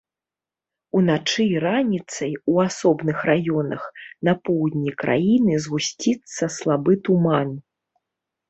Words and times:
Уначы 0.99 1.43
і 1.49 1.57
раніцай 1.65 2.31
у 2.53 2.55
асобных 2.67 3.17
раёнах 3.31 3.83
на 4.31 4.35
поўдні 4.49 4.91
краіны 5.05 5.53
згусціцца 5.67 6.51
слабы 6.57 6.93
туман. 7.09 7.49